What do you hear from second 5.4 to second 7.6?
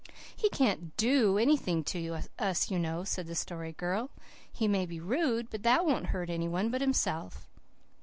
but that won't hurt any one but himself."